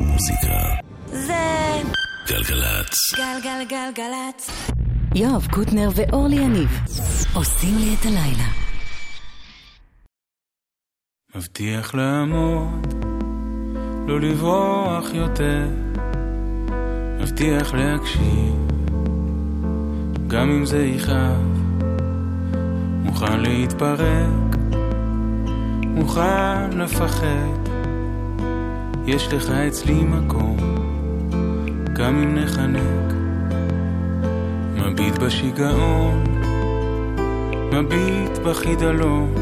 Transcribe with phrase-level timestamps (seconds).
[0.00, 0.58] מוזיקה.
[1.06, 1.82] זה
[2.28, 2.94] גלגלצ.
[3.16, 4.50] גלגלגלגלצ.
[5.14, 6.80] יואב קוטנר ואורלי יניב
[7.34, 8.48] עושים לי את הלילה.
[11.36, 12.94] מבטיח לעמוד,
[14.08, 15.68] לא לברוח יותר,
[17.20, 18.54] מבטיח להקשיב,
[20.26, 21.62] גם אם זה יכאב,
[23.02, 24.56] מוכן להתפרק,
[25.82, 27.65] מוכן לפחד,
[29.06, 30.56] יש לך אצלי מקום,
[31.92, 33.12] גם אם נחנק,
[34.76, 36.24] מביט בשיגעון,
[37.72, 39.34] מביט בחידלון.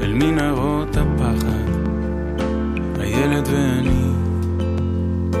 [0.00, 1.70] אל מנהרות הפחד,
[2.98, 4.10] הילד ואני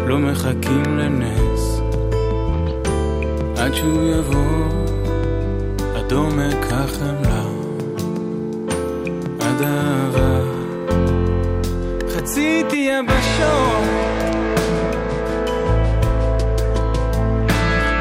[0.06, 1.80] לא מחכים לנס,
[3.56, 4.68] עד שהוא יבוא
[5.96, 7.23] עד עומק החמלה,
[12.44, 13.84] חציתי יבשות,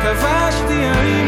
[0.03, 1.22] כבשתי ערים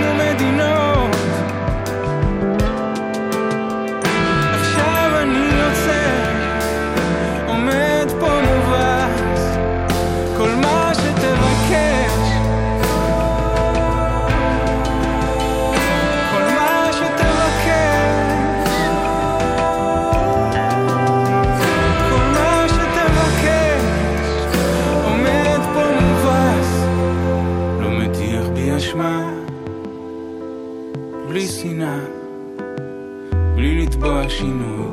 [34.29, 34.85] שינוי,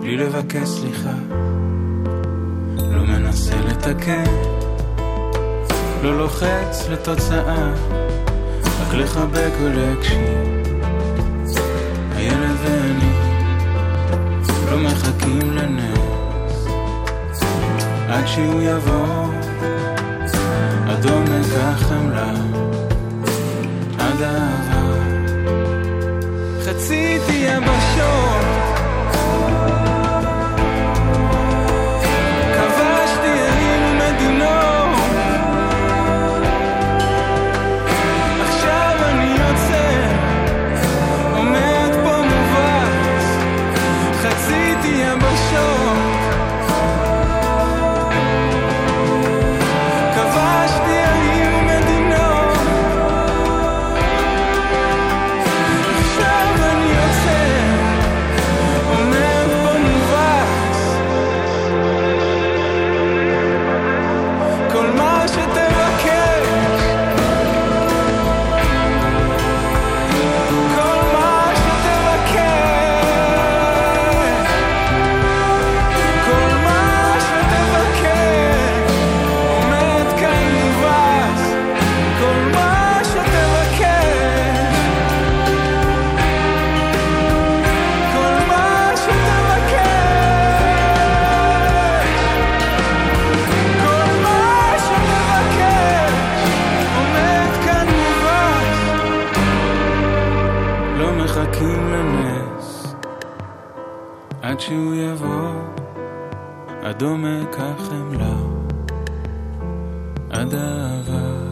[0.00, 1.14] בלי לבקש סליחה,
[2.78, 4.24] לא מנסה לתקן,
[6.02, 7.72] לא לוחץ לתוצאה,
[8.80, 10.66] רק לחבק ולהקשיב.
[12.14, 13.12] הילד ואני
[14.70, 16.66] לא מחכים לנס,
[18.08, 19.26] עד שהוא יבוא,
[20.88, 22.32] עד עומק החמלה,
[23.98, 24.75] עד האהבה.
[26.86, 28.45] חציתי יבשות כבשתי
[104.56, 105.52] עד שהוא יבוא,
[106.82, 108.36] עד עומק החמלה,
[110.30, 111.50] עד האהבה.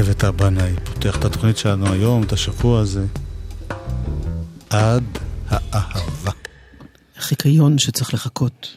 [0.00, 3.06] אביתר בנאי פותח את התוכנית שלנו היום, את השבוע הזה.
[4.70, 5.04] עד
[5.48, 6.32] האהבה.
[7.18, 8.76] חיקיון שצריך לחכות.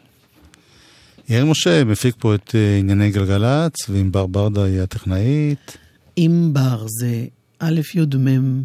[1.31, 5.77] יאיר משה מפיק פה את אה, ענייני גלגלצ, וענבר ברדה היא הטכנאית.
[6.15, 7.25] ענבר זה
[7.59, 8.63] א' י' מ'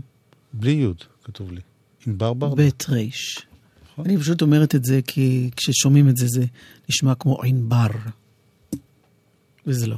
[0.52, 1.60] בלי יוד, כתוב לי.
[2.06, 2.62] ענבר ברדה.
[2.62, 2.96] ב' ר'.
[3.92, 4.04] נכון.
[4.04, 6.44] אני פשוט אומרת את זה כי כששומעים את זה זה
[6.88, 7.86] נשמע כמו ענבר.
[9.66, 9.96] וזה לא.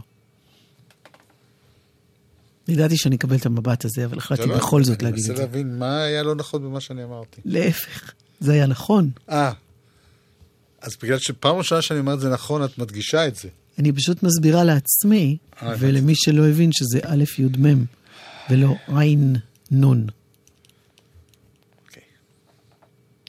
[2.68, 5.36] ידעתי שאני אקבל את המבט הזה, אבל החלטתי לא, בכל זאת אני להגיד את מנסה
[5.36, 5.42] זה.
[5.46, 7.40] להבין מה היה לא נכון במה שאני אמרתי.
[7.44, 9.10] להפך, זה היה נכון.
[9.30, 9.52] אה,
[10.80, 13.48] אז בגלל שפעם ראשונה שאני אומר את זה נכון, את מדגישה את זה.
[13.78, 15.74] אני פשוט מסבירה לעצמי, אה.
[15.78, 17.84] ולמי שלא הבין שזה א' י' מ',
[18.50, 19.36] ולא עין
[19.70, 20.06] נון.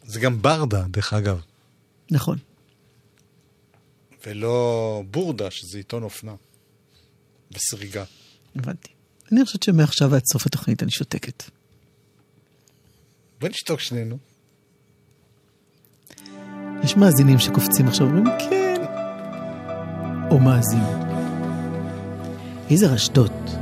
[0.06, 1.42] זה גם ברדה, דרך אגב,
[2.12, 2.38] נכון.
[4.26, 6.36] ולא בורדה, שזה עיתון אופנה.
[7.52, 8.04] וסריגה.
[8.56, 8.90] הבנתי.
[9.32, 11.44] אני חושבת שמעכשיו ועד סוף התוכנית אני שותקת.
[13.40, 14.18] בוא נשתוק שנינו.
[16.84, 18.76] יש מאזינים שקופצים עכשיו ואומרים כן,
[20.32, 20.84] או מאזין.
[22.70, 23.58] איזה רשתות.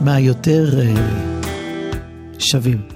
[0.00, 0.94] מה יותר אה,
[2.38, 2.95] שווים.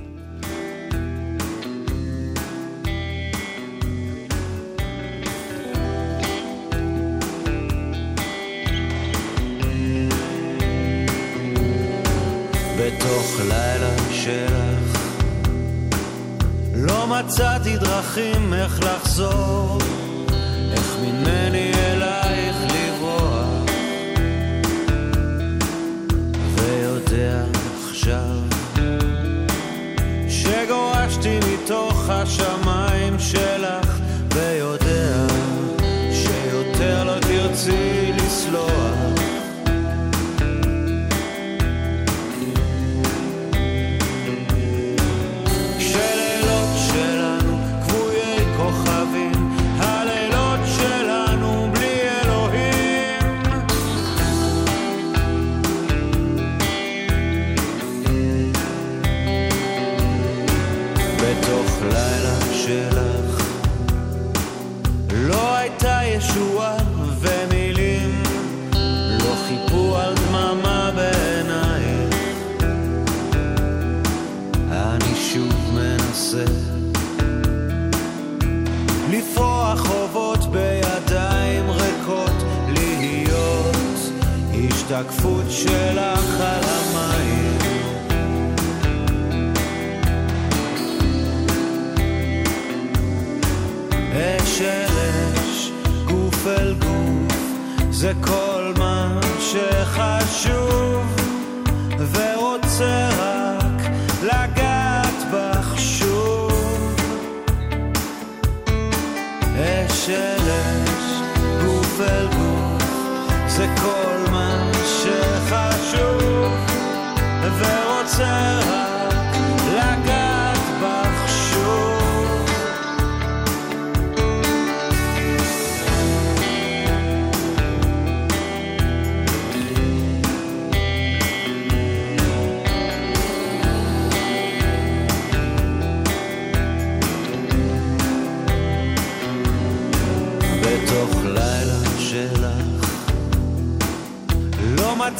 [18.14, 19.89] דרכים איך לחזור.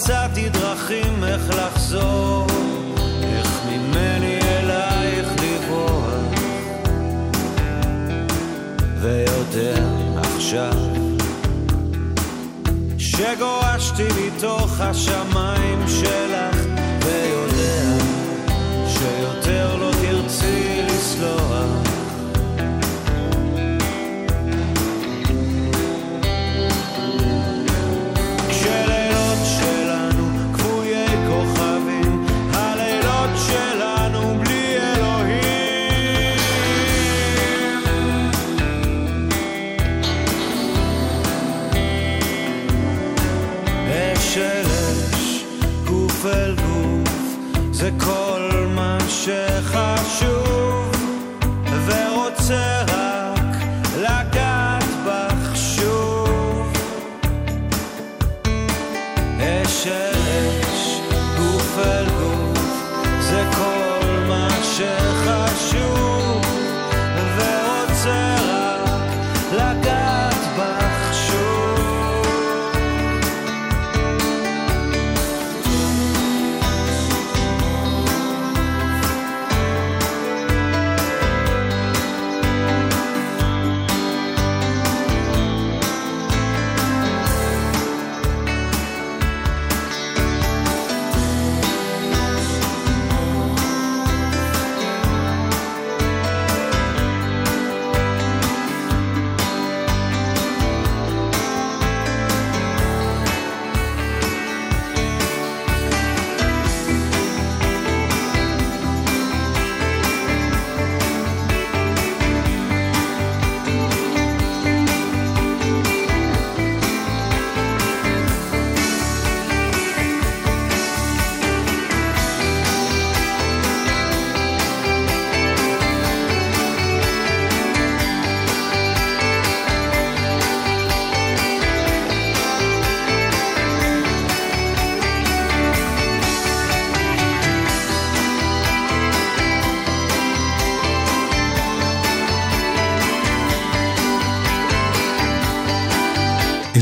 [0.01, 2.47] מצאתי דרכים איך לחזור,
[3.23, 6.15] איך ממני אלייך לברוח.
[9.01, 9.85] ויודע
[10.35, 10.73] עכשיו
[12.99, 16.30] שגורשתי מתוך השמיים של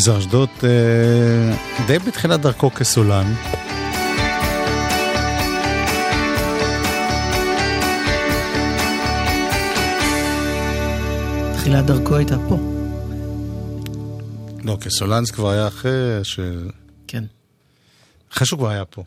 [0.08, 3.34] גזר אשדוד אה, די בתחילת דרכו כסולן.
[11.54, 12.58] תחילת דרכו הייתה פה.
[14.64, 16.40] לא, כסולן זה כבר היה אחרי ש...
[17.06, 17.24] כן.
[18.32, 19.02] אחרי שהוא כבר היה פה.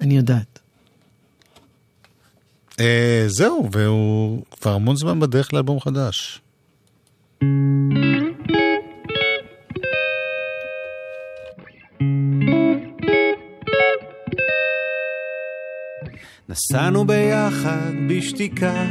[0.00, 0.58] אני יודעת.
[2.80, 6.40] אה, זהו, והוא כבר המון זמן בדרך לאלבום חדש.
[7.40, 8.07] thank you
[16.50, 18.84] נסענו ביחד בשתיקה,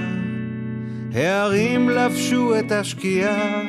[1.14, 3.62] הערים לבשו את השקיעה,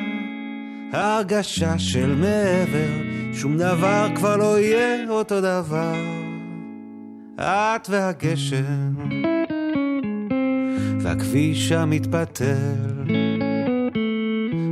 [0.93, 2.91] ההרגשה של מעבר,
[3.33, 5.95] שום דבר כבר לא יהיה אותו דבר.
[7.35, 8.93] את והגשם,
[10.99, 13.05] והכביש המתפתל,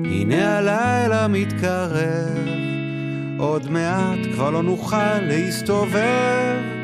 [0.05, 2.47] הנה הלילה מתקרב,
[3.37, 6.76] עוד מעט כבר לא נוכל להסתובב.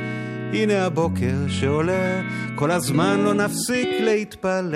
[0.54, 2.22] הנה הבוקר שעולה,
[2.56, 4.74] כל הזמן לא נפסיק להתפלל.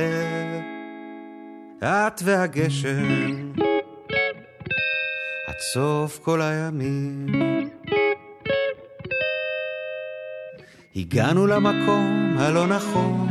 [1.83, 3.51] את והגשם,
[5.47, 7.27] עד סוף כל הימים.
[10.95, 13.27] הגענו למקום הלא נכון,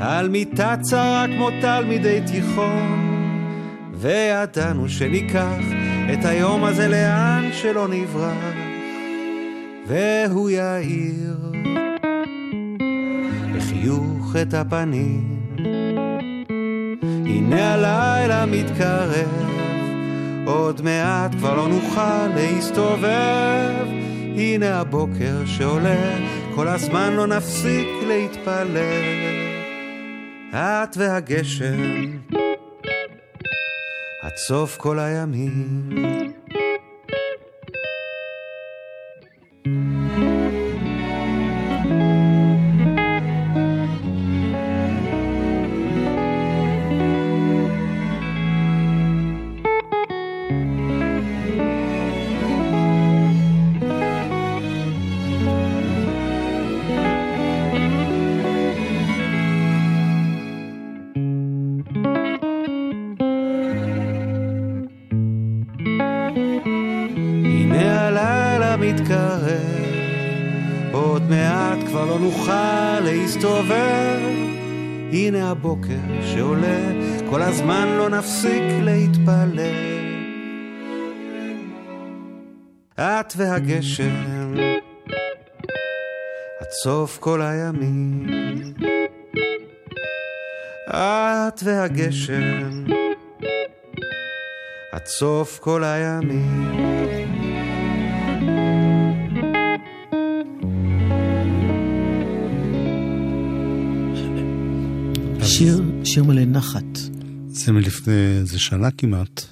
[0.00, 3.00] על מיטה צרה כמו תלמידי תיכון,
[3.94, 5.60] וידענו שניקח
[6.12, 8.73] את היום הזה לאן שלא נברח.
[9.86, 11.36] והוא יאיר
[13.56, 15.40] בחיוך את הפנים.
[17.26, 19.48] הנה הלילה מתקרב,
[20.46, 23.86] עוד מעט כבר לא נוכל להסתובב.
[24.36, 26.18] הנה הבוקר שעולה,
[26.54, 29.04] כל הזמן לא נפסיק להתפלל.
[30.54, 32.18] את והגשם,
[34.22, 36.33] עד סוף כל הימים.
[83.34, 84.54] את והגשם,
[86.60, 88.26] עד סוף כל הימים.
[90.88, 92.84] את והגשם,
[94.92, 96.74] עד סוף כל הימים.
[105.42, 106.98] שיר, שיר מלא נחת.
[107.48, 109.46] זה מלפני איזה שנה כמעט.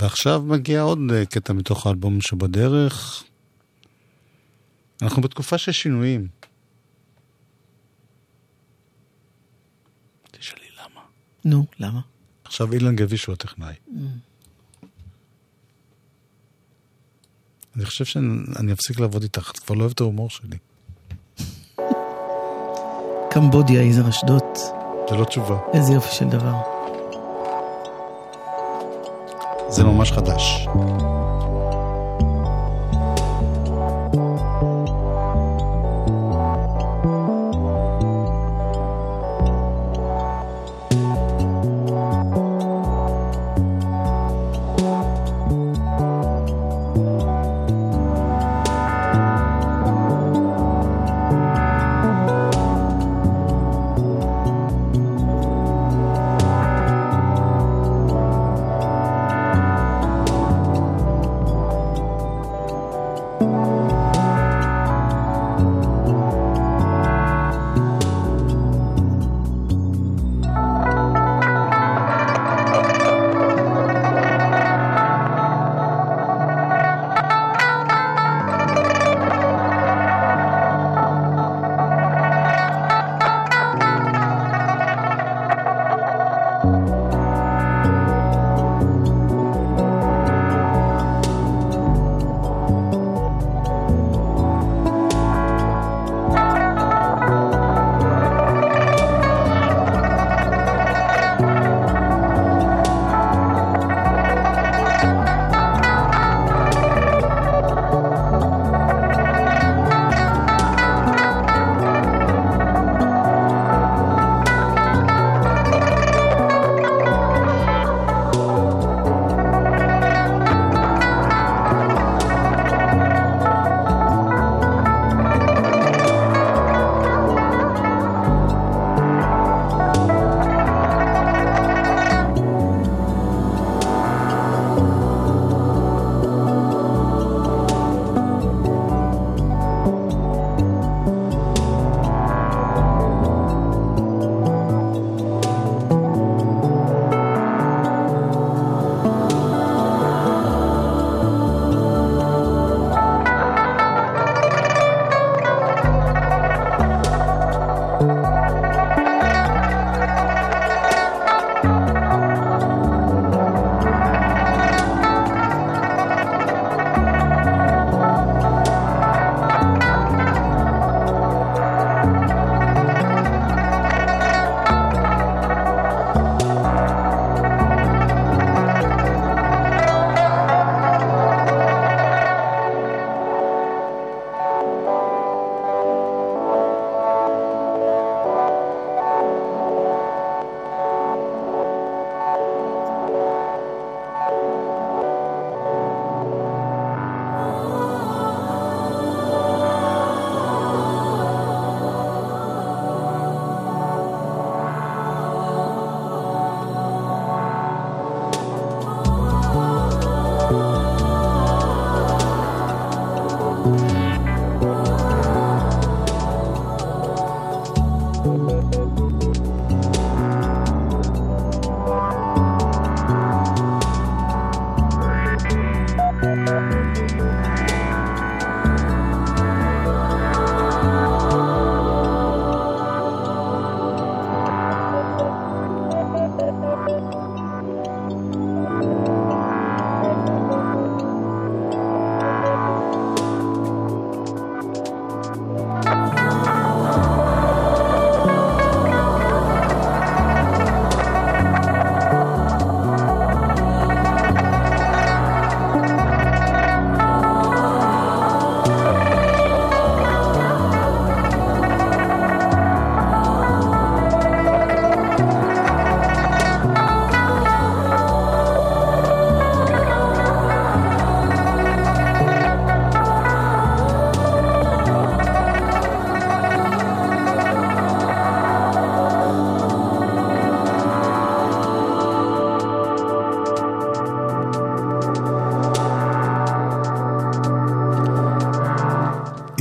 [0.00, 3.24] ועכשיו מגיע עוד אה, קטע מתוך האלבום שבדרך.
[5.02, 6.28] אנחנו בתקופה של שינויים.
[10.30, 11.00] תשאלי למה.
[11.44, 12.00] נו, למה?
[12.44, 13.74] עכשיו אילן גביש הוא הטכנאי.
[17.76, 20.56] אני חושב שאני אפסיק לעבוד איתך, את כבר לא אוהבת את ההומור שלי.
[23.30, 24.42] קמבודיה, יזהר אשדוד,
[25.10, 26.69] זה לא תשובה, איזה יופי של דבר.
[29.70, 30.68] זה ממש חדש.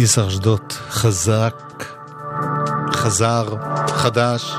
[0.10, 1.86] איסר אשדות, חזק,
[2.94, 3.46] חזר,
[3.88, 4.54] חדש,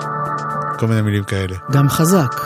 [0.78, 1.56] כל מיני מילים כאלה.
[1.70, 2.40] גם חזק.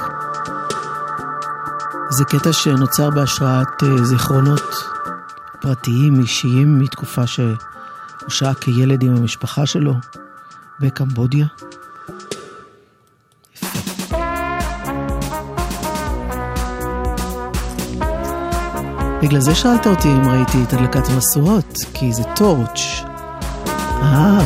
[2.10, 4.74] זה קטע שנוצר בהשראת אה, זיכרונות
[5.60, 7.56] פרטיים, אישיים, מתקופה שהוא
[8.28, 9.94] שהה כילד עם המשפחה שלו
[10.80, 11.46] בקמבודיה.
[19.24, 23.04] בגלל זה שאלת אותי אם ראיתי את הדלקת המשואות, כי זה טורץ'.
[24.02, 24.40] אה.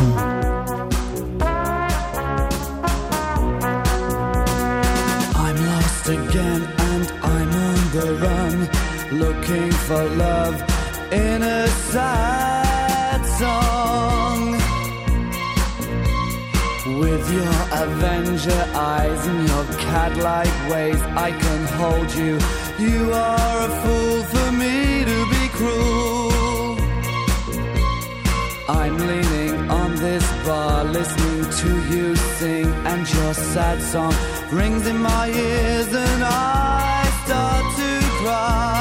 [9.24, 10.56] Looking for love
[11.24, 14.40] in a sad song.
[17.00, 18.62] With your Avenger
[18.94, 22.34] eyes and your cat-like ways, I can hold you.
[22.78, 24.47] You are a fool for
[25.58, 26.76] cruel.
[28.68, 34.14] I'm leaning on this bar, listening to you sing, and your sad song
[34.52, 37.90] rings in my ears, and I start to
[38.20, 38.77] cry.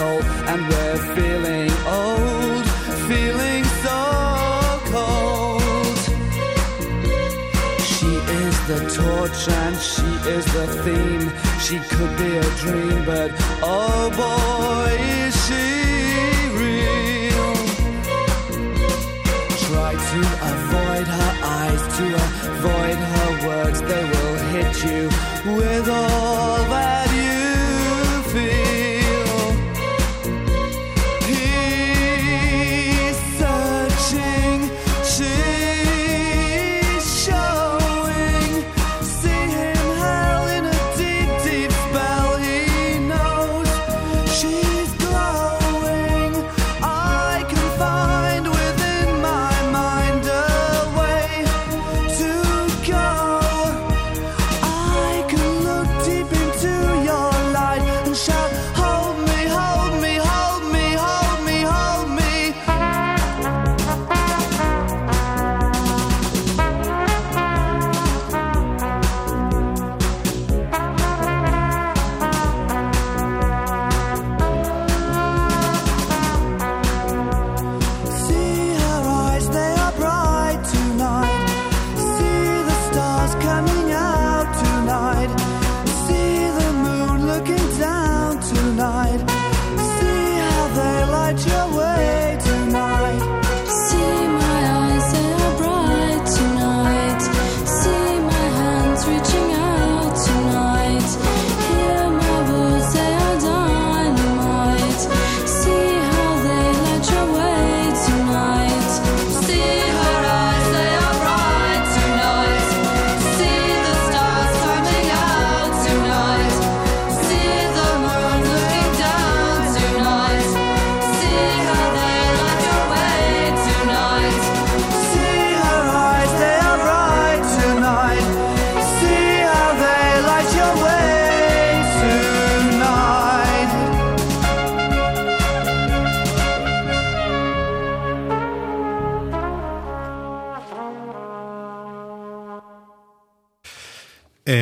[0.00, 2.64] Soul, and we're feeling old,
[3.10, 4.00] feeling so
[4.94, 5.98] cold.
[7.92, 11.26] She is the torch and she is the theme.
[11.66, 13.30] She could be a dream, but
[13.62, 15.19] oh boy,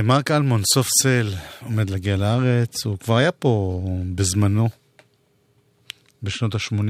[0.02, 2.84] מרק אלמון, סוף סל, עומד להגיע לארץ.
[2.84, 3.82] הוא כבר היה פה
[4.14, 4.68] בזמנו,
[6.22, 6.80] בשנות ה-80,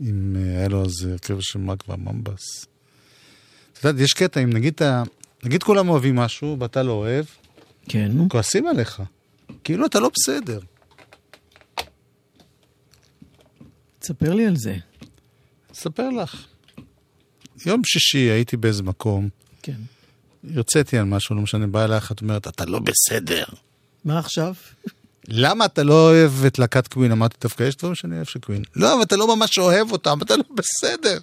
[0.00, 2.66] אם אה, היה לו אז הרכב של מרק והממבס.
[3.72, 4.80] את יודעת, יש קטע, אם נגיד,
[5.44, 7.24] נגיד כולם אוהבים משהו ואתה לא אוהב,
[7.88, 9.02] כן, כועסים עליך.
[9.64, 10.60] כאילו אתה לא בסדר.
[13.98, 14.76] תספר לי על זה.
[15.72, 16.46] אספר לך.
[17.66, 19.28] יום שישי הייתי באיזה מקום,
[19.62, 19.80] כן.
[20.54, 23.44] הרציתי על משהו, לא משנה, באה אליך, את אומרת, אתה לא בסדר.
[24.04, 24.54] מה עכשיו?
[25.28, 27.12] למה אתה לא אוהב את להקת קווין?
[27.12, 28.62] אמרתי, דווקא יש דברים שאני אוהב של קווין.
[28.76, 31.18] לא, אבל אתה לא ממש אוהב אותם, אתה לא בסדר.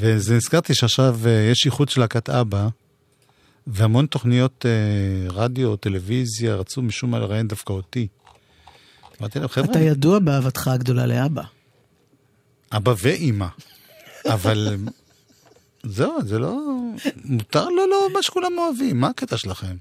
[0.00, 2.68] וזה נזכרתי שעכשיו אה, יש איחוד של להקת אבא,
[3.66, 8.06] והמון תוכניות אה, רדיו, טלוויזיה, רצו משום מה לראיין דווקא אותי.
[9.20, 11.42] אמרתי להם, חבר'ה, אתה ידוע באהבתך הגדולה לאבא.
[12.72, 13.46] אבא ואימא.
[14.26, 14.76] אבל
[15.88, 16.56] זהו, זה לא...
[17.24, 19.76] מותר לו לא מה שכולם אוהבים, מה הקטע שלכם?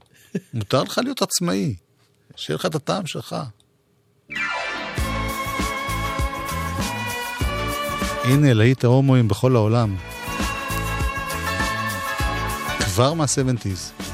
[0.53, 1.75] מותר לך להיות עצמאי,
[2.35, 3.35] שיהיה לך את הטעם שלך.
[8.23, 9.95] הנה, להיט ההומואים בכל העולם.
[12.79, 14.04] כבר מה-70's.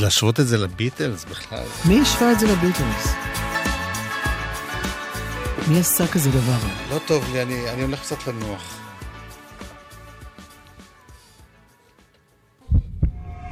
[0.00, 1.64] ועוד להשוות את זה לביטלס בכלל.
[1.84, 3.14] מי השווה את זה לביטלס?
[5.68, 6.58] מי עשה כזה דבר?
[6.90, 8.80] לא טוב לי, אני, אני הולך קצת לנוח.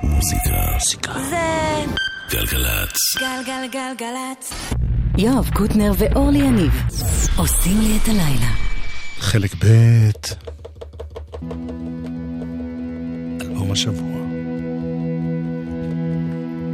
[0.02, 1.11] מוזיקה.
[1.30, 1.84] זה
[2.30, 2.96] גלגלצ.
[3.18, 4.52] גלגלגלגלצ.
[5.18, 6.72] יואב קוטנר ואורלי יניב
[7.37, 8.50] עושים לי את הלילה.
[9.18, 9.66] חלק ב'
[13.40, 14.17] אלבום השבוע.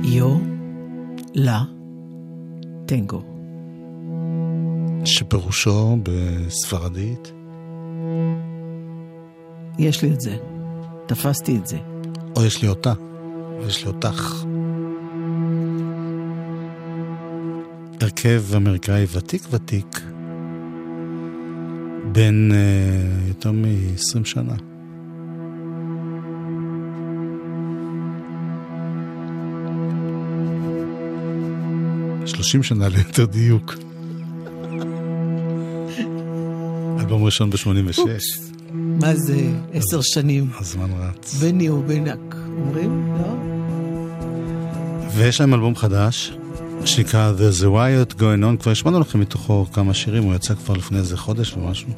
[0.07, 0.37] יו,
[1.35, 1.63] לה,
[2.87, 3.23] טנגו.
[5.05, 7.33] שפירושו בספרדית
[9.79, 10.37] יש לי את זה.
[11.07, 11.79] תפסתי את זה.
[12.37, 12.93] או יש לי אותה,
[13.59, 14.45] או יש לי אותך.
[18.01, 20.01] הרכב אמריקאי ותיק ותיק,
[22.13, 24.74] בן uh, יותר מ-20 שנה.
[32.45, 33.75] שלושים שנה ליתר דיוק.
[37.01, 38.01] אלבום ראשון ב-86,
[38.73, 40.51] מה זה עשר שנים?
[40.61, 41.35] הזמן רץ.
[41.35, 42.37] בני ובנק.
[42.59, 43.17] אומרים?
[43.19, 43.35] לא?
[45.15, 46.33] ויש להם אלבום חדש,
[46.85, 50.75] שנקרא There's a Riot Going On, כבר השמענו לכם מתוכו כמה שירים, הוא יצא כבר
[50.75, 51.89] לפני איזה חודש ומשהו.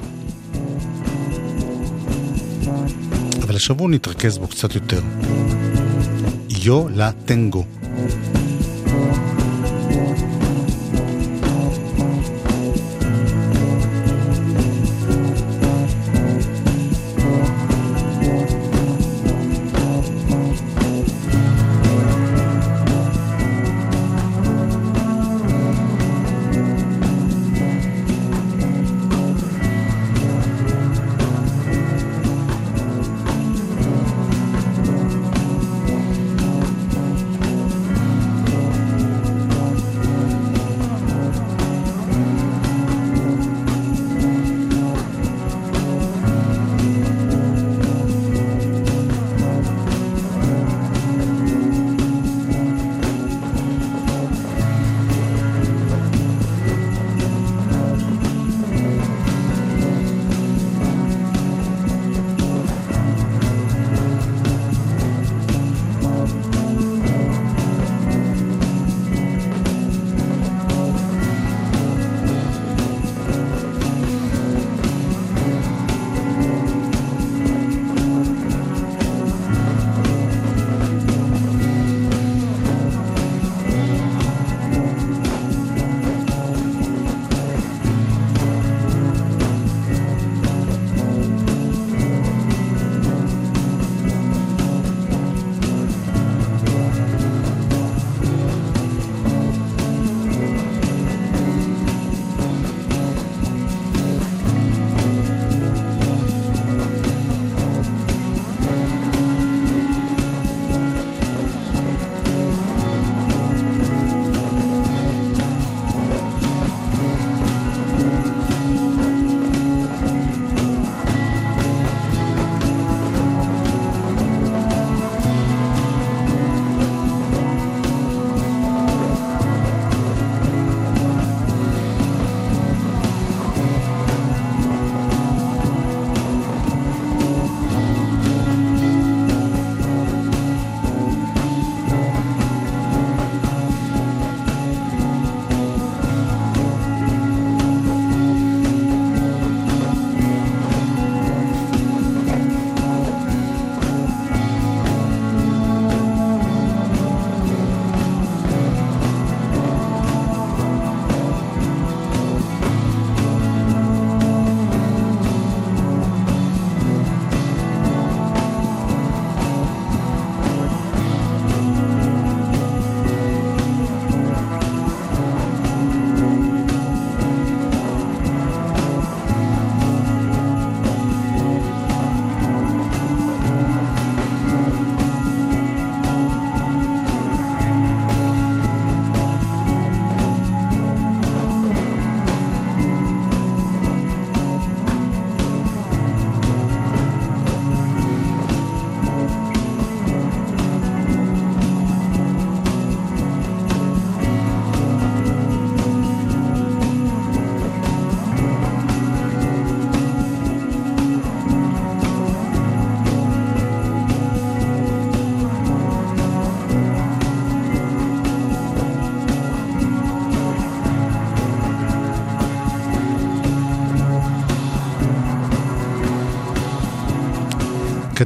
[3.41, 5.01] אבל השבוע נתרכז בו קצת יותר.
[6.49, 7.65] יו לה טנגו.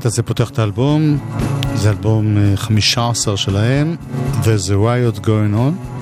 [0.02, 1.18] הקטע הזה פותח את האלבום,
[1.76, 3.96] זה אלבום אה, 15 שלהם,
[4.44, 6.02] ו-The Riot Going On.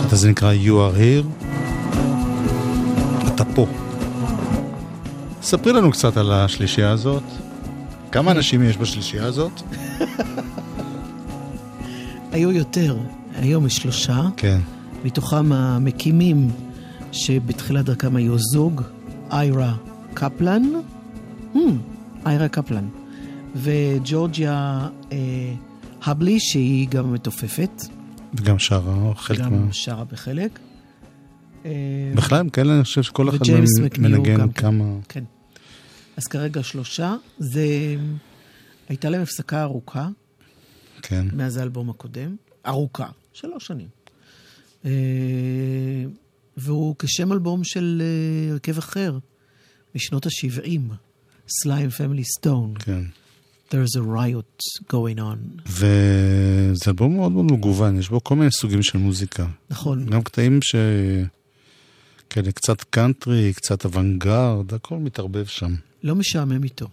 [0.00, 1.46] הקטע הזה נקרא You are here.
[3.28, 3.66] אתה פה.
[5.42, 7.22] ספרי לנו קצת על השלישייה הזאת.
[8.12, 9.62] כמה אנשים יש בשלישייה הזאת?
[12.32, 12.96] היו יותר,
[13.34, 14.60] היום יש שלושה, כן.
[15.04, 16.50] מתוכם המקימים
[17.12, 18.82] שבתחילת דרכם היו זוג,
[19.30, 19.74] איירה
[20.14, 20.62] קפלן,
[21.54, 21.58] hmm,
[22.26, 22.88] איירה קפלן,
[23.56, 25.18] וג'ורג'יה אה,
[26.02, 27.82] הבלי, שהיא גם מתופפת,
[28.34, 29.72] וגם שרה, חלק גם מה...
[29.72, 30.58] שרה בחלק.
[31.64, 31.70] אה,
[32.14, 33.38] בכלל, כאלה, אני חושב שכל אחד
[33.98, 34.62] מנגן גם כן.
[34.62, 34.84] כמה...
[35.08, 35.24] כן.
[36.16, 37.14] אז כרגע שלושה.
[37.38, 37.96] זה...
[38.88, 40.08] הייתה להם הפסקה ארוכה
[41.02, 41.26] כן.
[41.32, 42.36] מאז האלבום הקודם.
[42.66, 43.88] ארוכה, שלוש שנים.
[44.84, 44.90] אה,
[46.56, 49.18] והוא כשם אלבום של אה, הרכב אחר,
[49.94, 50.94] משנות ה-70,
[51.50, 52.74] Sly and the Family Stone.
[52.78, 53.02] כן.
[53.70, 55.60] There's a riot going on.
[55.66, 59.46] וזה אלבום מאוד מאוד מגוון, יש בו כל מיני סוגים של מוזיקה.
[59.70, 60.06] נכון.
[60.06, 60.74] גם קטעים ש...
[62.30, 65.74] כאלה קצת קאנטרי, קצת אוונגרד, הכל מתערבב שם.
[66.02, 66.88] לא משעמם איתו.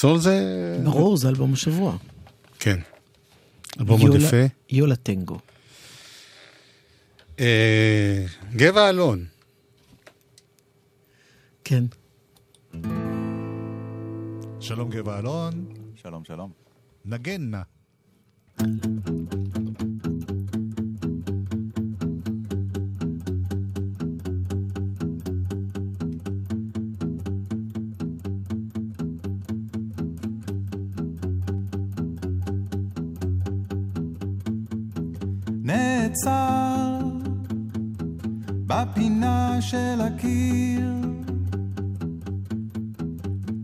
[0.00, 0.78] נחזור לזה?
[0.84, 1.96] ברור, זה אלבום השבוע.
[2.58, 2.80] כן.
[3.80, 4.36] אלבום יולה- יפה.
[4.70, 5.38] יולה טנגו.
[7.40, 8.24] אה,
[8.56, 9.24] גבע אלון.
[11.64, 11.84] כן.
[14.60, 15.66] שלום גבע אלון.
[16.02, 16.50] שלום, שלום.
[17.04, 17.62] נגן נא.
[35.70, 36.98] נעצר
[38.66, 40.94] בפינה של הקיר.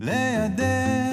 [0.00, 1.05] לידך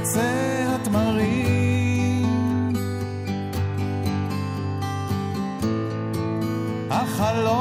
[0.00, 2.26] עצי התמרים.
[6.90, 7.55] החלון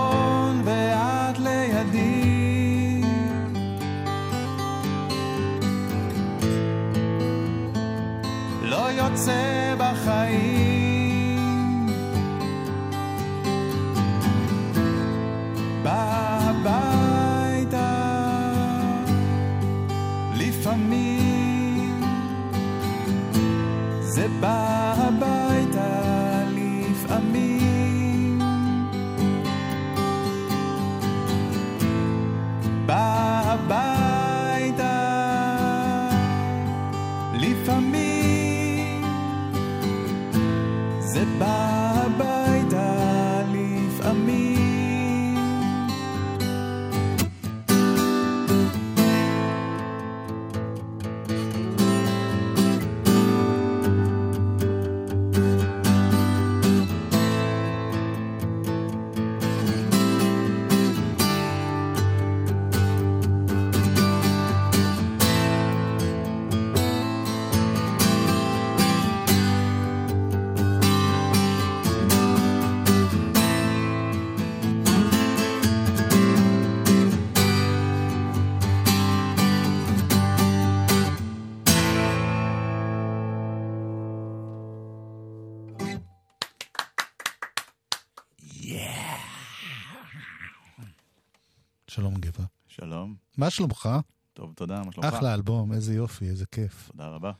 [91.88, 92.44] שלום גבע.
[92.68, 93.90] שלום, מה שלומך?
[94.34, 95.14] טוב, תודה, מה שלומך?
[95.14, 96.88] אחלה אלבום, איזה יופי, איזה כיף.
[96.92, 97.32] תודה רבה.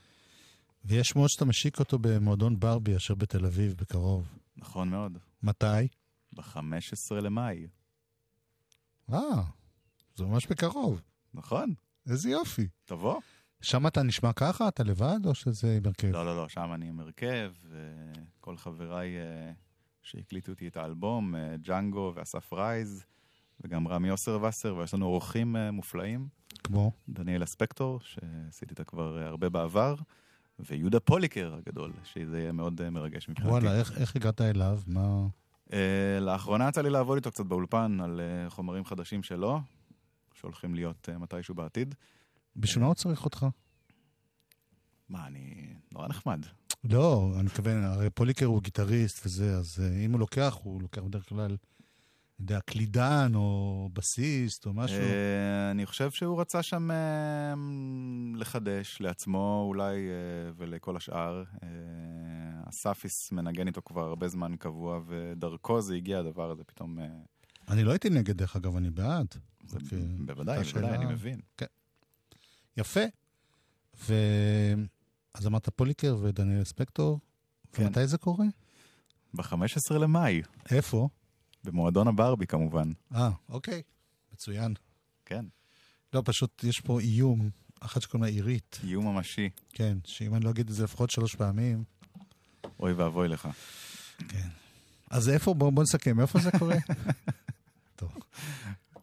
[0.84, 4.38] ויש שמועות שאתה משיק אותו במועדון ברבי אשר בתל אביב בקרוב.
[4.56, 5.18] נכון מאוד.
[5.42, 5.88] מתי?
[6.32, 7.66] ב-15 למאי.
[9.12, 9.18] אה,
[10.14, 11.02] זה ממש בקרוב.
[11.34, 11.74] נכון,
[12.10, 12.68] איזה יופי.
[12.84, 13.20] תבוא.
[13.60, 14.68] שם אתה נשמע ככה?
[14.68, 16.08] אתה לבד או שזה עם הרכב?
[16.08, 19.52] לא, לא, לא, שם אני עם הרכב, וכל חבריי אה,
[20.06, 23.04] שהקליטו איתי את האלבום, אה, ג'אנגו ואסף רייז,
[23.60, 26.28] וגם רמי אוסר וסר, ויש לנו אורחים אה, מופלאים,
[26.64, 26.92] כמו?
[27.08, 29.94] דניאלה ספקטור, שעשיתי איתה כבר אה, הרבה בעבר,
[30.58, 33.50] ויהודה פוליקר הגדול, שזה יהיה מאוד מרגש מבחינתי.
[33.50, 34.80] וואלה, איך, איך הגעת אליו?
[34.86, 35.26] מה...
[35.72, 39.60] אה, לאחרונה יצא לי לעבוד איתו קצת באולפן על אה, חומרים חדשים שלו,
[40.34, 41.94] שהולכים להיות אה, מתישהו בעתיד.
[42.56, 43.46] בשביל מה הוא צריך אותך?
[45.08, 46.46] מה, אני נורא נחמד.
[46.84, 51.02] לא, אני מתכוון, הרי פוליקר הוא גיטריסט וזה, אז אה, אם הוא לוקח, הוא לוקח
[51.02, 51.56] בדרך כלל, אני
[52.40, 54.98] יודע, קלידן או בסיסט או משהו.
[54.98, 57.54] אה, אני חושב שהוא רצה שם אה,
[58.34, 59.96] לחדש לעצמו אולי
[60.56, 61.44] ולכל השאר.
[62.68, 66.98] אספיס מנגן איתו כבר הרבה זמן קבוע, ודרכו זה הגיע הדבר הזה פתאום.
[67.68, 69.26] אני לא הייתי נגד, דרך אגב, אני בעד.
[69.72, 69.98] אוקיי.
[70.18, 71.40] בוודאי, בוודאי, אני מבין.
[72.76, 73.00] יפה.
[75.36, 77.20] אז אמרת פוליקר ודניאל ספקטור,
[77.72, 77.86] כן.
[77.86, 78.46] ומתי זה קורה?
[79.34, 81.08] ב-15 למאי, איפה?
[81.64, 82.92] במועדון הברבי כמובן.
[83.14, 83.82] אה, אוקיי,
[84.32, 84.74] מצוין.
[85.24, 85.44] כן,
[86.12, 89.50] לא, פשוט יש פה איום, אחת שקוראים לה עירית, איום ממשי.
[89.68, 91.84] כן, שאם אני לא אגיד את זה לפחות שלוש פעמים,
[92.80, 93.48] אוי ואבוי לך.
[94.28, 94.48] כן.
[95.10, 96.76] אז איפה, בוא, בוא נסכם, איפה זה קורה?
[97.96, 98.12] טוב,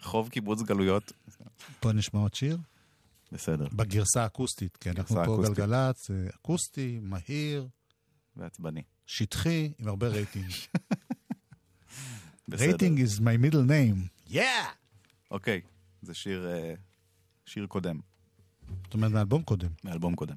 [0.01, 1.11] רחוב קיבוץ גלויות.
[1.79, 2.57] פה נשמע עוד שיר,
[3.33, 5.57] בסדר, בגרסה האקוסטית, כי אנחנו פה אקוסטית.
[5.57, 7.67] גלגלצ, זה אקוסטי, מהיר,
[8.35, 8.81] ועצבני.
[9.05, 10.51] שטחי, עם הרבה רייטינג.
[12.47, 12.65] בסדר.
[12.65, 14.29] rating is my middle name.
[14.31, 14.39] Yeah!
[15.31, 15.61] אוקיי,
[16.01, 16.73] זה שיר, אה,
[17.45, 17.99] שיר קודם,
[18.83, 19.69] זאת אומרת, מאלבום קודם.
[19.83, 20.35] מאלבום קודם.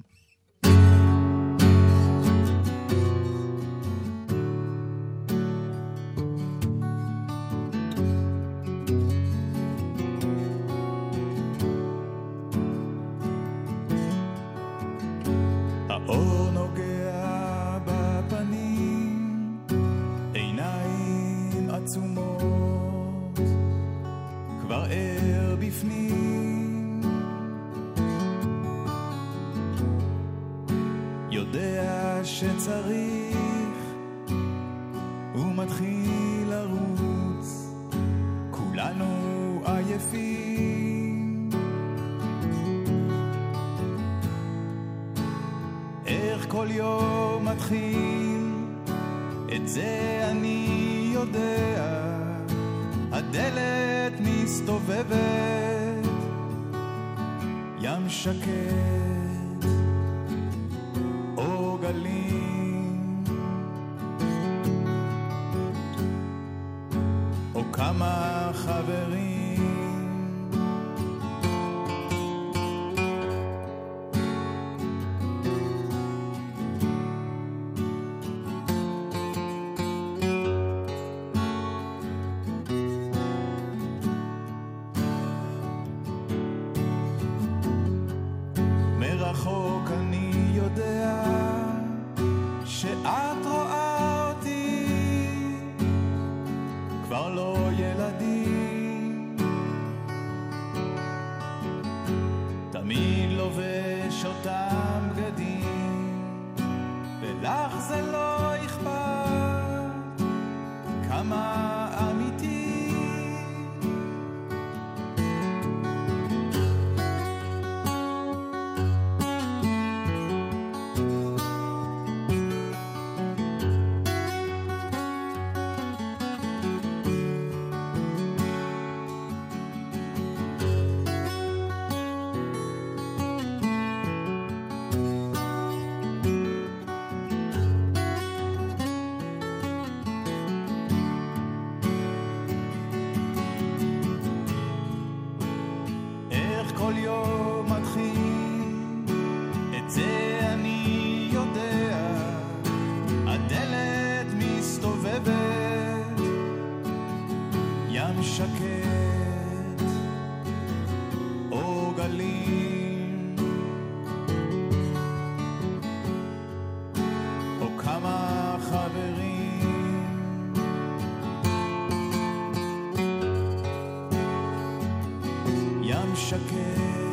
[176.16, 177.05] שקט.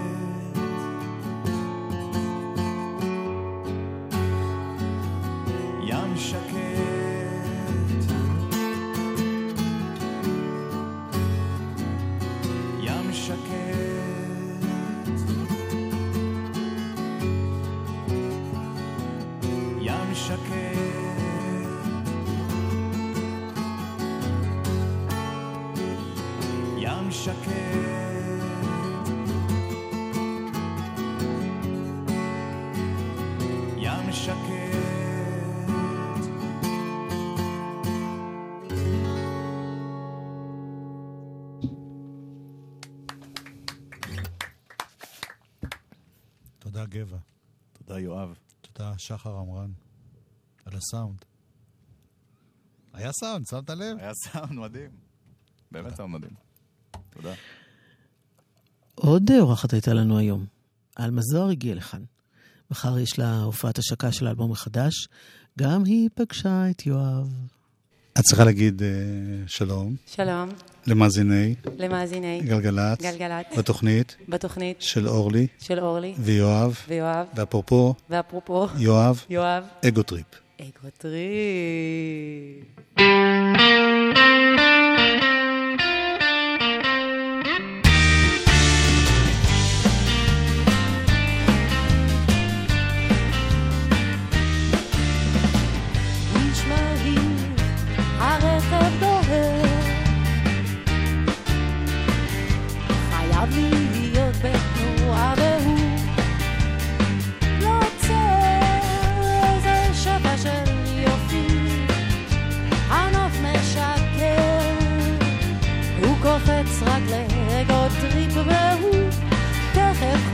[46.94, 47.16] גבע.
[47.72, 48.34] תודה, יואב.
[48.60, 49.70] תודה, שחר עמרן,
[50.64, 51.24] על הסאונד.
[52.92, 53.98] היה סאונד, שמת לב?
[53.98, 54.90] היה סאונד מדהים.
[55.70, 56.34] באמת סאונד מדהים.
[57.10, 57.34] תודה.
[58.94, 60.46] עוד אורחת הייתה לנו היום.
[60.96, 62.04] עלמה זוהר הגיעה לכאן.
[62.70, 65.08] מחר יש לה הופעת השקה של האלבום החדש.
[65.58, 67.32] גם היא פגשה את יואב.
[68.18, 68.88] את צריכה להגיד אה,
[69.46, 70.48] שלום שלום
[70.86, 73.46] למאזיני למאזיני גלגלצ, גלגלצ.
[73.58, 78.66] בתוכנית בתוכנית של אורלי של אורלי ויואב, ויואב, ואפרופו ואפרופו.
[78.78, 80.26] יואב, יואב, אגוטריפ.
[80.60, 81.28] אגוטרי.
[82.98, 83.93] איש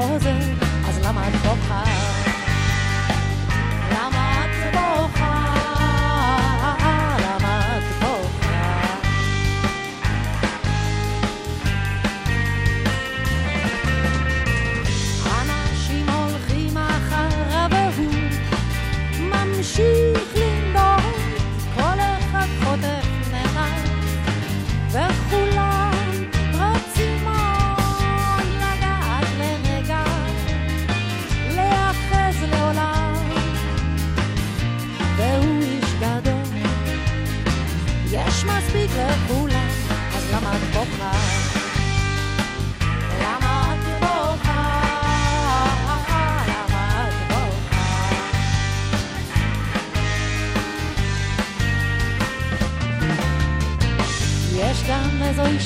[0.01, 0.36] חוזר,
[0.88, 1.99] אז למה את בוכה?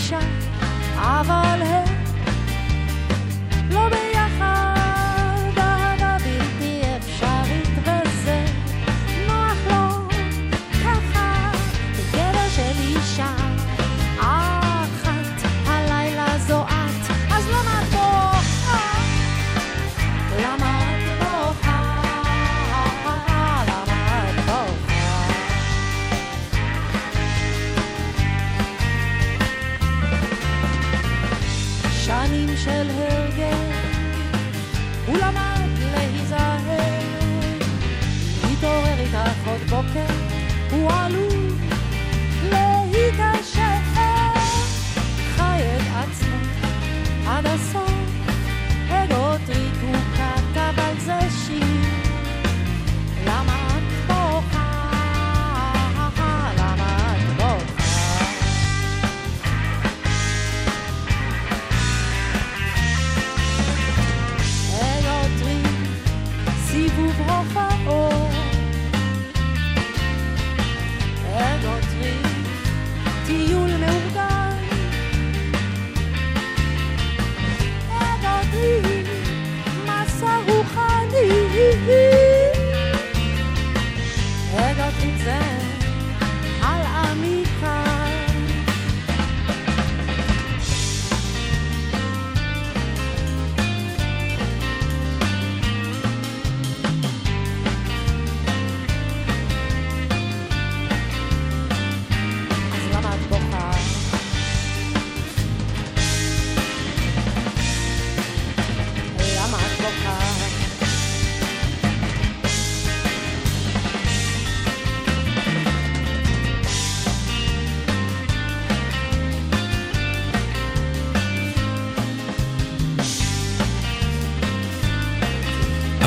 [0.05, 0.19] אישה,
[0.97, 1.84] אבל הם...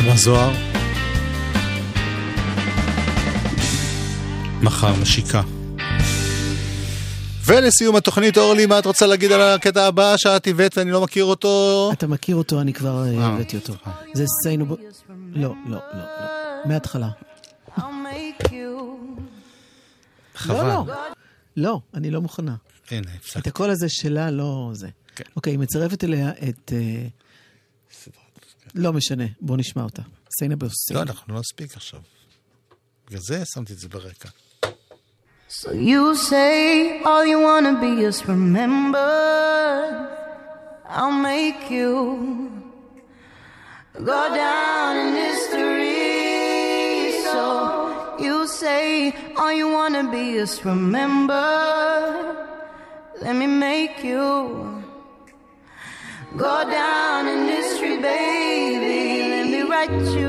[0.07, 0.51] אבא זוהר.
[4.61, 5.41] מחר נשיקה.
[7.45, 11.25] ולסיום התוכנית, אורלי, מה את רוצה להגיד על הקטע הבא שאת הבאת ואני לא מכיר
[11.25, 11.89] אותו?
[11.93, 13.73] אתה מכיר אותו, אני כבר אה, אה, הבאתי אותו.
[14.13, 14.65] זה סיינו...
[14.65, 14.73] ב-
[15.31, 16.03] לא, לא, לא, לא.
[16.65, 17.09] מההתחלה.
[20.35, 20.67] חבל.
[20.67, 20.93] לא, לא.
[21.57, 22.55] לא, אני לא מוכנה.
[22.91, 23.49] הנה, את הפסקתי.
[23.49, 24.87] הקול הזה שלה לא זה.
[25.15, 25.23] כן.
[25.35, 26.71] אוקיי, היא מצרפת אליה את...
[28.77, 30.01] אה, לא משנה, בוא נשמע אותה.
[30.39, 30.93] סיינה בוסי.
[30.93, 31.99] לא, אנחנו לא נספיק עכשיו.
[33.07, 34.29] בגלל זה שמתי את זה ברקע.
[35.49, 39.93] So you say all you wanna be is remembered.
[40.97, 41.93] I'll make you
[44.11, 45.93] go down in history.
[47.23, 52.35] So you say all you wanna be is remembered.
[53.21, 54.76] Let me make you
[56.35, 59.29] go down in history, baby.
[59.29, 60.26] Let me write you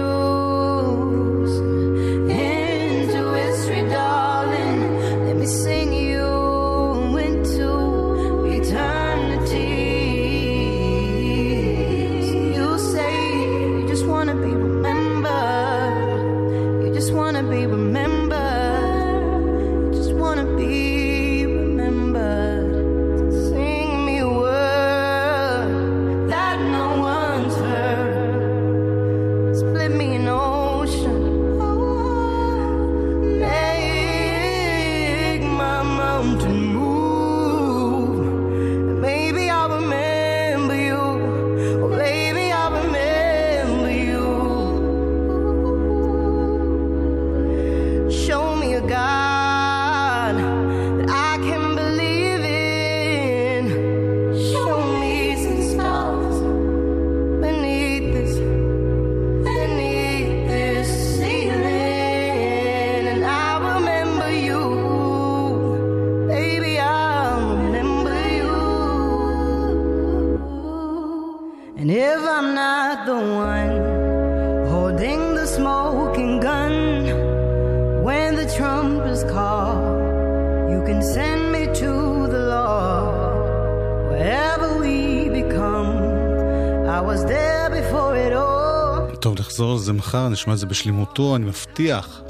[90.08, 92.22] מחר, נשמע את זה בשלמותו, אני מבטיח.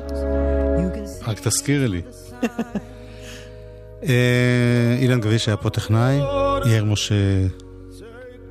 [1.26, 2.02] רק תזכירי לי.
[4.08, 6.20] אה, אילן גביש היה פה טכנאי,
[6.66, 7.14] יאיר משה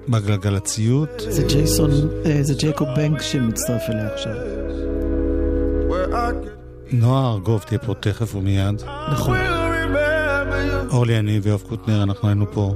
[0.09, 1.09] בגלגל הציות.
[1.29, 1.91] זה ג'ייסון,
[2.25, 4.33] אה, זה ג'ייקוב בנק שמצטרף אליה עכשיו.
[6.91, 8.81] נועה ארגוב תהיה פה תכף ומיד.
[9.11, 9.37] נכון.
[10.91, 12.73] אורלי, אני ויואב קוטנר, אנחנו היינו פה.